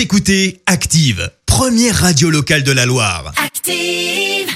[0.00, 3.34] Vous écoutez Active, première radio locale de la Loire.
[3.36, 4.48] Active.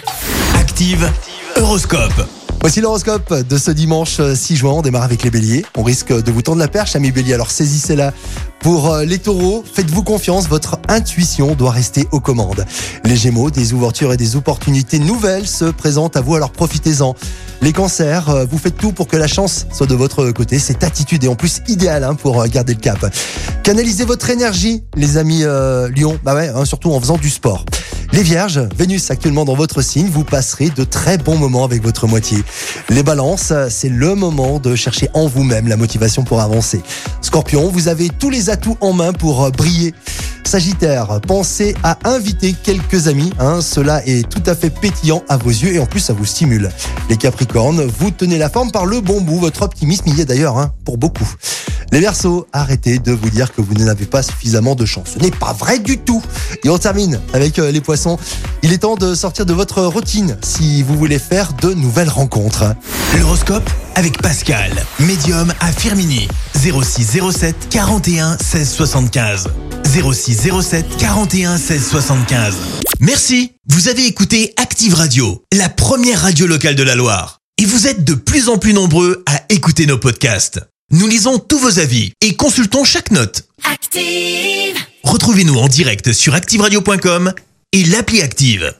[0.54, 1.12] Active,
[1.56, 2.43] Horoscope.
[2.64, 4.72] Voici l'horoscope de ce dimanche 6 juin.
[4.72, 5.66] On démarre avec les béliers.
[5.76, 7.34] On risque de vous tendre la perche, amis béliers.
[7.34, 8.14] Alors saisissez-la.
[8.60, 10.48] Pour euh, les taureaux, faites-vous confiance.
[10.48, 12.64] Votre intuition doit rester aux commandes.
[13.04, 16.36] Les gémeaux, des ouvertures et des opportunités nouvelles se présentent à vous.
[16.36, 17.14] Alors profitez-en.
[17.60, 20.58] Les cancers, euh, vous faites tout pour que la chance soit de votre côté.
[20.58, 23.04] Cette attitude est en plus idéale hein, pour euh, garder le cap.
[23.62, 26.18] Canalisez votre énergie, les amis euh, Lyon.
[26.24, 27.66] Bah ouais, hein, surtout en faisant du sport.
[28.14, 32.06] Les vierges, Vénus actuellement dans votre signe, vous passerez de très bons moments avec votre
[32.06, 32.38] moitié.
[32.88, 36.80] Les balances, c'est le moment de chercher en vous-même la motivation pour avancer.
[37.22, 39.94] Scorpion, vous avez tous les atouts en main pour euh, briller.
[40.44, 45.50] Sagittaire, pensez à inviter quelques amis, hein, cela est tout à fait pétillant à vos
[45.50, 46.70] yeux et en plus ça vous stimule.
[47.10, 50.56] Les Capricornes, vous tenez la forme par le bon bout, votre optimisme y est d'ailleurs
[50.58, 51.28] hein, pour beaucoup.
[51.92, 55.10] Les Verseaux, arrêtez de vous dire que vous n'avez pas suffisamment de chance.
[55.14, 56.22] Ce n'est pas vrai du tout.
[56.64, 58.18] Et on termine avec euh, les poissons.
[58.62, 62.64] Il est temps de sortir de votre routine si vous voulez faire de nouvelles rencontres.
[63.18, 66.28] L'horoscope avec Pascal, médium à Firmini.
[66.54, 69.48] 06 07 41 16 75.
[69.84, 72.54] 06 07 41 16 75.
[73.00, 73.52] Merci.
[73.68, 77.40] Vous avez écouté Active Radio, la première radio locale de la Loire.
[77.58, 80.60] Et vous êtes de plus en plus nombreux à écouter nos podcasts.
[80.90, 83.48] Nous lisons tous vos avis et consultons chaque note.
[83.64, 84.76] Active.
[85.02, 87.32] Retrouvez-nous en direct sur activeradio.com
[87.72, 88.74] et l'appli Active.